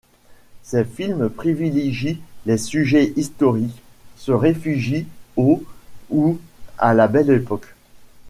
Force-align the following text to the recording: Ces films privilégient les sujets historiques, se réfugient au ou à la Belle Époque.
Ces 0.63 0.83
films 0.83 1.29
privilégient 1.29 2.17
les 2.47 2.57
sujets 2.57 3.13
historiques, 3.17 3.83
se 4.17 4.31
réfugient 4.31 5.05
au 5.37 5.63
ou 6.09 6.39
à 6.79 6.95
la 6.95 7.07
Belle 7.07 7.29
Époque. 7.29 7.75